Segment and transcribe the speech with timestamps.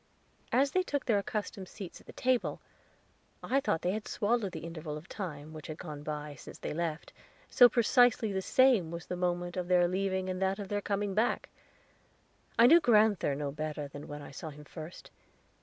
[0.51, 2.59] As they took their accustomed seats at the table,
[3.43, 6.73] I thought they had swallowed the interval of time which had gone by since they
[6.73, 7.13] left,
[7.51, 11.13] so precisely the same was the moment of their leaving and that of their coming
[11.13, 11.49] back.
[12.57, 15.11] I knew grand'ther no better than when I saw him first.